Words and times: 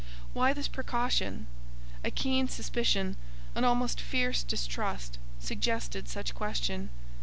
Why 0.33 0.51
this 0.51 0.67
precaution? 0.67 1.45
A 2.03 2.09
keen 2.09 2.47
suspicion, 2.47 3.17
an 3.53 3.63
almost 3.63 4.01
fierce 4.01 4.41
distrust, 4.41 5.19
suggested 5.39 6.07
such 6.07 6.33
question. 6.33 6.89